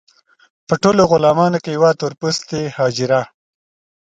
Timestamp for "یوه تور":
1.77-2.13